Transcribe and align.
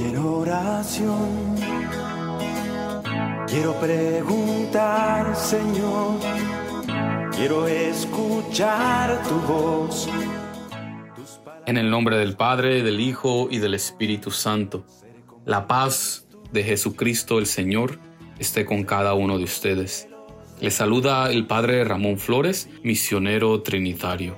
En 0.00 0.16
oración 0.16 1.56
quiero 3.48 3.74
preguntar, 3.80 5.34
Señor, 5.34 6.20
quiero 7.34 7.66
escuchar 7.66 9.20
tu 9.24 9.34
voz. 9.40 10.08
En 11.66 11.76
el 11.76 11.90
nombre 11.90 12.16
del 12.16 12.36
Padre, 12.36 12.84
del 12.84 13.00
Hijo 13.00 13.48
y 13.50 13.58
del 13.58 13.74
Espíritu 13.74 14.30
Santo, 14.30 14.86
la 15.44 15.66
paz 15.66 16.28
de 16.52 16.62
Jesucristo 16.62 17.40
el 17.40 17.46
Señor 17.46 17.98
esté 18.38 18.64
con 18.64 18.84
cada 18.84 19.14
uno 19.14 19.36
de 19.36 19.44
ustedes. 19.44 20.08
Les 20.60 20.74
saluda 20.74 21.28
el 21.32 21.48
Padre 21.48 21.82
Ramón 21.82 22.18
Flores, 22.18 22.68
misionero 22.84 23.62
trinitario. 23.62 24.36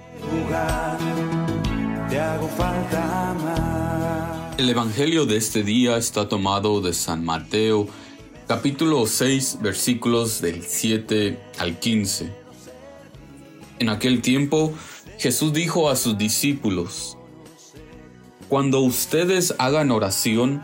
El 4.61 4.69
Evangelio 4.69 5.25
de 5.25 5.39
este 5.39 5.63
día 5.63 5.97
está 5.97 6.29
tomado 6.29 6.83
de 6.83 6.93
San 6.93 7.25
Mateo, 7.25 7.89
capítulo 8.47 9.07
6, 9.07 9.61
versículos 9.63 10.43
del 10.43 10.63
7 10.63 11.41
al 11.57 11.79
15. 11.79 12.31
En 13.79 13.89
aquel 13.89 14.21
tiempo, 14.21 14.75
Jesús 15.19 15.55
dijo 15.55 15.89
a 15.89 15.97
sus 15.97 16.19
discípulos, 16.19 17.17
Cuando 18.51 18.81
ustedes 18.81 19.55
hagan 19.57 19.91
oración, 19.91 20.63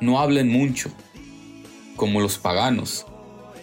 no 0.00 0.18
hablen 0.18 0.48
mucho, 0.48 0.90
como 1.96 2.22
los 2.22 2.38
paganos, 2.38 3.04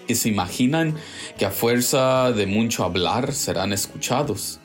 que 0.08 0.13
se 0.13 0.30
imaginan 0.30 0.96
que 1.40 1.48
a 1.48 1.52
fuerza 1.52 2.32
de 2.32 2.46
mucho 2.46 2.84
hablar 2.84 3.34
serán 3.34 3.73
escuchados. 3.73 4.60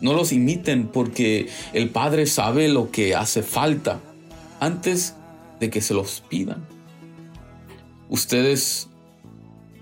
No 0.00 0.14
los 0.14 0.32
imiten 0.32 0.88
porque 0.88 1.48
el 1.72 1.90
Padre 1.90 2.26
sabe 2.26 2.68
lo 2.68 2.90
que 2.90 3.14
hace 3.14 3.42
falta 3.42 4.00
antes 4.58 5.14
de 5.58 5.70
que 5.70 5.80
se 5.80 5.94
los 5.94 6.22
pidan. 6.28 6.66
Ustedes 8.08 8.88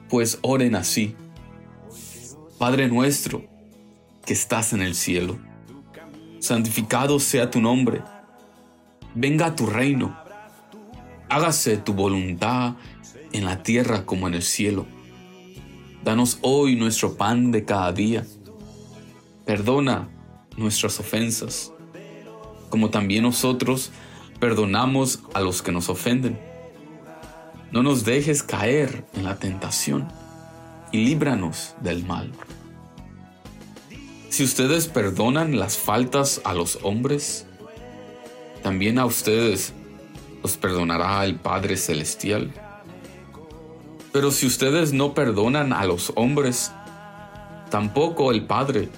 pues 0.09 0.39
oren 0.43 0.75
así. 0.75 1.15
Padre 2.59 2.89
nuestro 2.89 3.45
que 4.27 4.33
estás 4.33 4.73
en 4.73 4.83
el 4.83 4.95
cielo, 4.95 5.39
santificado 6.41 7.21
sea 7.21 7.51
tu 7.51 7.61
nombre. 7.61 8.03
Venga 9.15 9.55
tu 9.55 9.67
reino. 9.67 10.19
Hágase 11.29 11.77
tu 11.77 11.95
voluntad 11.95 12.75
en 13.33 13.45
la 13.45 13.63
tierra 13.63 14.05
como 14.05 14.27
en 14.27 14.35
el 14.35 14.43
cielo. 14.43 14.87
Danos 16.05 16.39
hoy 16.43 16.75
nuestro 16.75 17.17
pan 17.17 17.53
de 17.53 17.65
cada 17.65 17.93
día 17.93 18.25
Perdona 19.49 20.11
nuestras 20.59 21.01
ofensas, 21.01 21.73
como 22.69 22.91
también 22.91 23.23
nosotros 23.23 23.93
perdonamos 24.39 25.21
a 25.33 25.41
los 25.41 25.63
que 25.63 25.73
nos 25.73 25.89
ofenden. 25.89 26.39
No 27.73 27.83
nos 27.83 28.05
dejes 28.05 28.43
caer 28.43 29.07
en 29.15 29.25
la 29.25 29.39
tentación 29.39 30.07
y 30.93 30.99
líbranos 30.99 31.75
del 31.81 32.05
mal. 32.05 32.31
Si 34.29 34.45
ustedes 34.45 34.87
perdonan 34.87 35.59
las 35.59 35.79
faltas 35.79 36.43
a 36.45 36.53
los 36.53 36.81
hombres, 36.83 37.47
también 38.63 38.99
a 38.99 39.07
ustedes 39.07 39.73
los 40.43 40.59
perdonará 40.59 41.25
el 41.25 41.37
Padre 41.37 41.79
Celestial. 41.79 42.53
Pero 44.13 44.31
si 44.31 44.47
ustedes 44.47 44.93
no 44.93 45.15
perdonan 45.15 45.73
a 45.73 45.87
los 45.87 46.13
hombres, 46.17 46.71
tampoco 47.71 48.31
el 48.31 48.45
Padre 48.45 48.91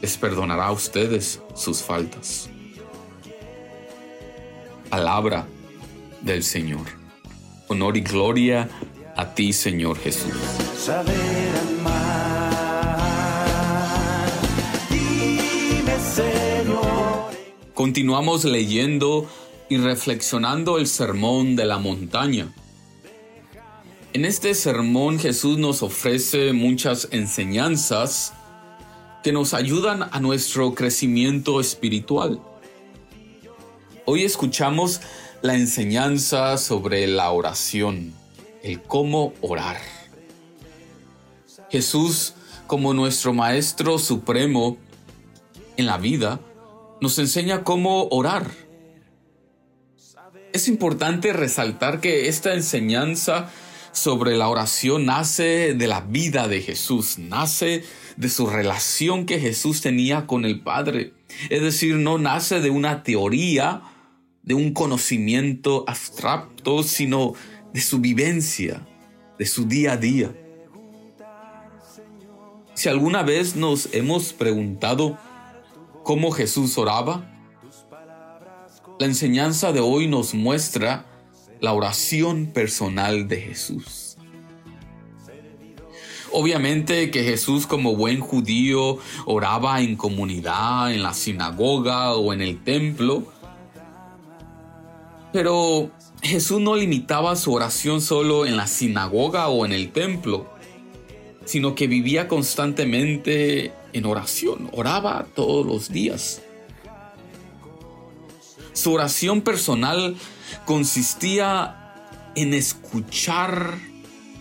les 0.00 0.16
perdonará 0.16 0.66
a 0.66 0.72
ustedes 0.72 1.40
sus 1.54 1.82
faltas. 1.82 2.48
Palabra 4.88 5.46
del 6.20 6.42
Señor. 6.42 6.86
Honor 7.68 7.96
y 7.96 8.00
gloria 8.00 8.68
a 9.16 9.34
ti, 9.34 9.52
Señor 9.52 9.98
Jesús. 9.98 10.32
Continuamos 17.74 18.44
leyendo 18.44 19.26
y 19.68 19.78
reflexionando 19.78 20.78
el 20.78 20.86
sermón 20.86 21.56
de 21.56 21.64
la 21.64 21.78
montaña. 21.78 22.52
En 24.12 24.24
este 24.24 24.54
sermón 24.54 25.20
Jesús 25.20 25.56
nos 25.56 25.82
ofrece 25.82 26.52
muchas 26.52 27.08
enseñanzas 27.12 28.34
que 29.22 29.32
nos 29.32 29.54
ayudan 29.54 30.08
a 30.10 30.20
nuestro 30.20 30.74
crecimiento 30.74 31.60
espiritual. 31.60 32.40
Hoy 34.06 34.24
escuchamos 34.24 35.00
la 35.42 35.54
enseñanza 35.54 36.56
sobre 36.56 37.06
la 37.06 37.30
oración, 37.30 38.14
el 38.62 38.82
cómo 38.82 39.34
orar. 39.40 39.78
Jesús, 41.70 42.34
como 42.66 42.94
nuestro 42.94 43.32
Maestro 43.32 43.98
Supremo 43.98 44.78
en 45.76 45.86
la 45.86 45.98
vida, 45.98 46.40
nos 47.00 47.18
enseña 47.18 47.62
cómo 47.62 48.08
orar. 48.10 48.50
Es 50.52 50.66
importante 50.66 51.32
resaltar 51.32 52.00
que 52.00 52.28
esta 52.28 52.54
enseñanza 52.54 53.50
sobre 53.92 54.36
la 54.36 54.48
oración 54.48 55.06
nace 55.06 55.74
de 55.74 55.86
la 55.86 56.00
vida 56.00 56.48
de 56.48 56.60
Jesús, 56.60 57.18
nace 57.18 57.84
de 58.16 58.28
su 58.28 58.46
relación 58.46 59.26
que 59.26 59.38
Jesús 59.38 59.80
tenía 59.80 60.26
con 60.26 60.44
el 60.44 60.60
Padre. 60.60 61.14
Es 61.48 61.62
decir, 61.62 61.96
no 61.96 62.18
nace 62.18 62.60
de 62.60 62.70
una 62.70 63.02
teoría, 63.02 63.82
de 64.42 64.54
un 64.54 64.72
conocimiento 64.72 65.84
abstracto, 65.86 66.82
sino 66.82 67.34
de 67.72 67.80
su 67.80 68.00
vivencia, 68.00 68.86
de 69.38 69.46
su 69.46 69.64
día 69.66 69.92
a 69.92 69.96
día. 69.96 70.34
Si 72.74 72.88
alguna 72.88 73.22
vez 73.22 73.56
nos 73.56 73.92
hemos 73.92 74.32
preguntado 74.32 75.18
cómo 76.02 76.30
Jesús 76.30 76.78
oraba, 76.78 77.26
la 78.98 79.06
enseñanza 79.06 79.72
de 79.72 79.80
hoy 79.80 80.06
nos 80.06 80.34
muestra 80.34 81.09
la 81.60 81.72
oración 81.72 82.46
personal 82.46 83.28
de 83.28 83.40
Jesús. 83.40 84.16
Obviamente 86.32 87.10
que 87.10 87.24
Jesús 87.24 87.66
como 87.66 87.96
buen 87.96 88.20
judío 88.20 88.98
oraba 89.26 89.80
en 89.80 89.96
comunidad, 89.96 90.92
en 90.92 91.02
la 91.02 91.12
sinagoga 91.12 92.14
o 92.14 92.32
en 92.32 92.40
el 92.40 92.62
templo, 92.62 93.24
pero 95.32 95.90
Jesús 96.22 96.60
no 96.60 96.76
limitaba 96.76 97.34
su 97.36 97.52
oración 97.52 98.00
solo 98.00 98.46
en 98.46 98.56
la 98.56 98.66
sinagoga 98.66 99.48
o 99.48 99.64
en 99.64 99.72
el 99.72 99.90
templo, 99.90 100.46
sino 101.44 101.74
que 101.74 101.88
vivía 101.88 102.28
constantemente 102.28 103.72
en 103.92 104.06
oración, 104.06 104.70
oraba 104.72 105.26
todos 105.34 105.66
los 105.66 105.90
días. 105.90 106.42
Su 108.72 108.92
oración 108.92 109.42
personal 109.42 110.16
consistía 110.64 111.76
en 112.34 112.54
escuchar 112.54 113.78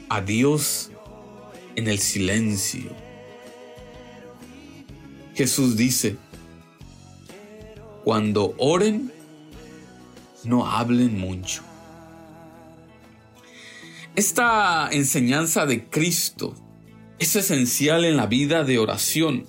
a 0.10 0.22
Dios 0.22 0.92
en 1.76 1.88
el 1.88 2.00
silencio. 2.00 2.92
Jesús 5.36 5.78
dice, 5.78 6.18
cuando 8.04 8.54
oren, 8.58 9.12
no 10.44 10.68
hablen 10.68 11.18
mucho. 11.18 11.64
Esta 14.16 14.90
enseñanza 14.92 15.66
de 15.66 15.86
Cristo 15.86 16.56
es 17.20 17.36
esencial 17.36 18.04
en 18.04 18.18
la 18.18 18.26
vida 18.26 18.64
de 18.64 18.80
oración, 18.80 19.46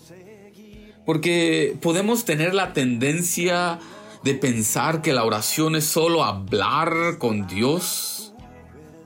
porque 1.06 1.76
podemos 1.80 2.24
tener 2.24 2.54
la 2.54 2.72
tendencia 2.72 3.80
de 4.22 4.34
pensar 4.34 5.03
que 5.03 5.12
la 5.12 5.25
oración 5.25 5.76
es 5.76 5.84
solo 5.84 6.25
hablar 6.25 7.18
con 7.18 7.47
Dios 7.47 8.33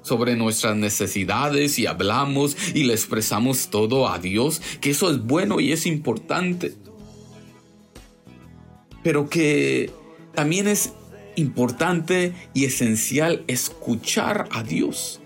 sobre 0.02 0.36
nuestras 0.36 0.76
necesidades 0.76 1.78
y 1.78 1.86
hablamos 1.86 2.56
y 2.74 2.84
le 2.84 2.92
expresamos 2.92 3.68
todo 3.70 4.08
a 4.08 4.18
Dios, 4.18 4.60
que 4.80 4.90
eso 4.90 5.10
es 5.10 5.22
bueno 5.22 5.60
y 5.60 5.72
es 5.72 5.86
importante. 5.86 6.74
Pero 9.02 9.28
que 9.28 9.90
también 10.34 10.68
es 10.68 10.92
importante 11.36 12.34
y 12.52 12.64
esencial 12.64 13.44
escuchar 13.46 14.48
a 14.50 14.62
Dios. 14.62 15.20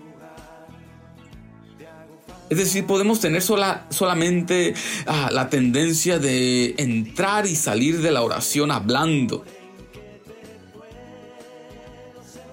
Es 2.49 2.57
decir, 2.57 2.85
podemos 2.85 3.19
tener 3.19 3.43
sola, 3.43 3.85
solamente 3.89 4.73
ah, 5.05 5.29
la 5.31 5.49
tendencia 5.49 6.17
de 6.17 6.73
entrar 6.77 7.45
y 7.45 7.55
salir 7.55 8.01
de 8.01 8.11
la 8.11 8.23
oración 8.23 8.71
hablando 8.71 9.45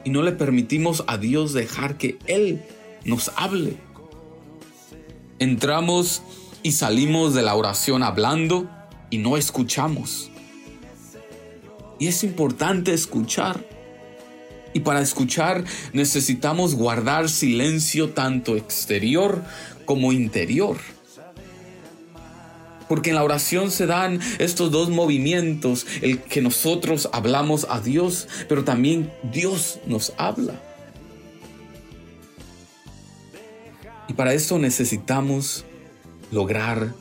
y 0.06 0.10
no 0.10 0.22
le 0.22 0.30
permitimos 0.30 1.02
a 1.08 1.18
Dios 1.18 1.52
dejar 1.52 1.98
que 1.98 2.16
Él 2.28 2.62
nos 3.04 3.32
hable. 3.34 3.76
Entramos 5.40 6.22
y 6.62 6.72
salimos 6.72 7.34
de 7.34 7.42
la 7.42 7.56
oración 7.56 8.04
hablando 8.04 8.70
y 9.10 9.18
no 9.18 9.36
escuchamos. 9.36 10.30
Y 11.98 12.06
es 12.06 12.22
importante 12.22 12.94
escuchar. 12.94 13.64
Y 14.74 14.80
para 14.80 15.00
escuchar 15.00 15.64
necesitamos 15.92 16.76
guardar 16.76 17.28
silencio 17.28 18.10
tanto 18.10 18.56
exterior 18.56 19.42
como 19.86 20.12
interior. 20.12 20.76
Porque 22.88 23.10
en 23.10 23.16
la 23.16 23.24
oración 23.24 23.70
se 23.70 23.86
dan 23.86 24.20
estos 24.38 24.70
dos 24.70 24.90
movimientos, 24.90 25.86
el 26.02 26.20
que 26.22 26.40
nosotros 26.40 27.08
hablamos 27.12 27.66
a 27.68 27.80
Dios, 27.80 28.28
pero 28.48 28.64
también 28.64 29.12
Dios 29.32 29.80
nos 29.86 30.12
habla. 30.16 30.60
Y 34.08 34.12
para 34.12 34.34
esto 34.34 34.58
necesitamos 34.58 35.64
lograr 36.30 36.94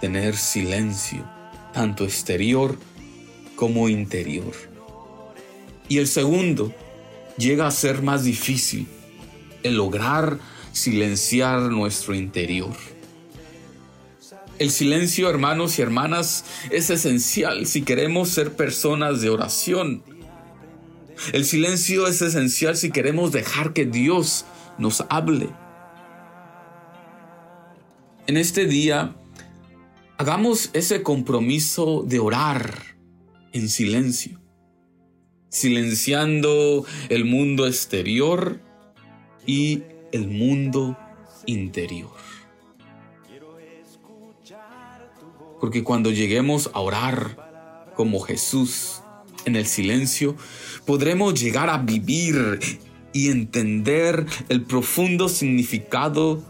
tener 0.00 0.36
silencio, 0.36 1.24
tanto 1.72 2.04
exterior 2.04 2.76
como 3.54 3.88
interior. 3.88 4.52
Y 5.88 5.98
el 5.98 6.08
segundo 6.08 6.72
llega 7.36 7.66
a 7.66 7.70
ser 7.70 8.02
más 8.02 8.24
difícil, 8.24 8.86
el 9.62 9.76
lograr 9.76 10.38
silenciar 10.72 11.60
nuestro 11.62 12.14
interior. 12.14 12.74
El 14.60 14.70
silencio, 14.70 15.30
hermanos 15.30 15.78
y 15.78 15.82
hermanas, 15.82 16.44
es 16.70 16.90
esencial 16.90 17.66
si 17.66 17.80
queremos 17.80 18.28
ser 18.28 18.52
personas 18.56 19.22
de 19.22 19.30
oración. 19.30 20.02
El 21.32 21.46
silencio 21.46 22.06
es 22.06 22.20
esencial 22.20 22.76
si 22.76 22.90
queremos 22.90 23.32
dejar 23.32 23.72
que 23.72 23.86
Dios 23.86 24.44
nos 24.76 25.02
hable. 25.08 25.48
En 28.26 28.36
este 28.36 28.66
día, 28.66 29.16
hagamos 30.18 30.68
ese 30.74 31.02
compromiso 31.02 32.04
de 32.06 32.18
orar 32.18 32.98
en 33.54 33.70
silencio, 33.70 34.42
silenciando 35.48 36.84
el 37.08 37.24
mundo 37.24 37.66
exterior 37.66 38.60
y 39.46 39.84
el 40.12 40.28
mundo 40.28 40.98
interior. 41.46 42.10
Porque 45.60 45.84
cuando 45.84 46.10
lleguemos 46.10 46.70
a 46.72 46.80
orar 46.80 47.92
como 47.94 48.20
Jesús 48.20 49.02
en 49.44 49.56
el 49.56 49.66
silencio, 49.66 50.36
podremos 50.86 51.38
llegar 51.40 51.68
a 51.68 51.78
vivir 51.78 52.60
y 53.12 53.28
entender 53.28 54.26
el 54.48 54.62
profundo 54.62 55.28
significado 55.28 56.42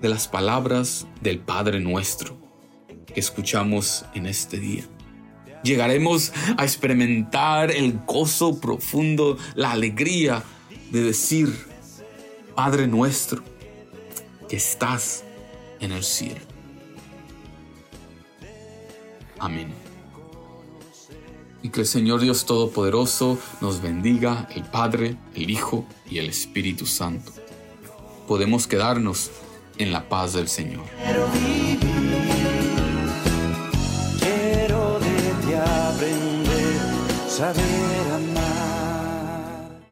de 0.00 0.08
las 0.08 0.28
palabras 0.28 1.06
del 1.20 1.38
Padre 1.38 1.80
nuestro 1.80 2.36
que 3.12 3.20
escuchamos 3.20 4.04
en 4.14 4.26
este 4.26 4.58
día. 4.58 4.84
Llegaremos 5.62 6.32
a 6.56 6.64
experimentar 6.64 7.70
el 7.70 7.98
gozo 8.06 8.60
profundo, 8.60 9.36
la 9.54 9.72
alegría 9.72 10.42
de 10.90 11.02
decir, 11.02 11.48
Padre 12.54 12.86
nuestro, 12.86 13.42
que 14.48 14.56
estás 14.56 15.24
en 15.80 15.92
el 15.92 16.04
cielo. 16.04 16.55
Amén. 19.38 19.72
Y 21.62 21.70
que 21.70 21.80
el 21.80 21.86
Señor 21.86 22.20
Dios 22.20 22.46
Todopoderoso 22.46 23.38
nos 23.60 23.82
bendiga, 23.82 24.48
el 24.54 24.64
Padre, 24.64 25.16
el 25.34 25.50
Hijo 25.50 25.84
y 26.08 26.18
el 26.18 26.28
Espíritu 26.28 26.86
Santo. 26.86 27.32
Podemos 28.28 28.66
quedarnos 28.66 29.30
en 29.78 29.92
la 29.92 30.08
paz 30.08 30.32
del 30.32 30.48
Señor. 30.48 30.84
Quiero 31.02 31.26
vivir, 31.28 31.78
quiero 34.20 34.98
de 35.00 35.46
ti 35.46 35.54
aprender, 35.54 36.80
saber 37.28 38.12
amar. 38.14 38.65